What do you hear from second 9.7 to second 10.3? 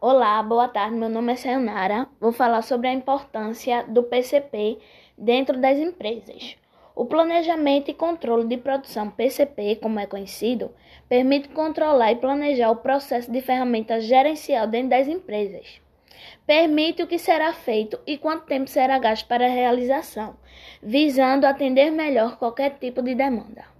como é